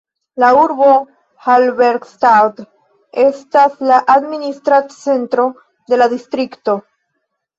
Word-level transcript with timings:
La 0.43 0.47
urbo 0.59 0.85
Halberstadt 1.47 2.63
estas 3.23 3.77
la 3.91 3.99
administra 4.15 4.79
centro 4.95 5.45
de 5.93 6.01
la 6.03 6.09
distrikto. 6.15 6.79